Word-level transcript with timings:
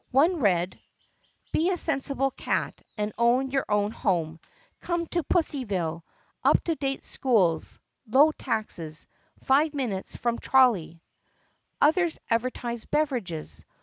One 0.09 0.37
read: 0.39 0.79
BE 1.51 1.69
A 1.69 1.77
SENSIBLE 1.77 2.31
CAT 2.31 2.81
AND 2.97 3.13
OWN 3.19 3.51
YOUR 3.51 3.65
OWN 3.69 3.91
HOME 3.91 4.39
COME 4.79 5.05
TO 5.05 5.21
PUSSYVILLE! 5.21 6.03
UP 6.43 6.63
TO 6.63 6.73
DATE 6.75 7.05
SCHOOLS 7.05 7.79
LOW 8.07 8.31
TAXES 8.35 9.05
FIVE 9.43 9.75
MINUTES 9.75 10.15
FROM 10.15 10.39
TROLLEY 10.39 11.03
Others 11.81 12.17
advertised 12.31 12.89
beverages. 12.89 13.63